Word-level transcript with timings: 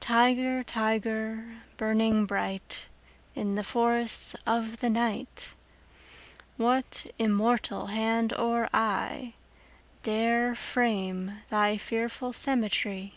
Tiger, 0.14 0.62
tiger, 0.62 1.56
burning 1.76 2.24
bright 2.24 2.86
In 3.34 3.56
the 3.56 3.64
forests 3.64 4.36
of 4.46 4.76
the 4.76 4.88
night, 4.88 5.56
What 6.56 7.06
immortal 7.18 7.86
hand 7.88 8.32
or 8.32 8.68
eye 8.72 9.34
Dare 10.04 10.54
frame 10.54 11.42
thy 11.50 11.78
fearful 11.78 12.32
symmetry? 12.32 13.14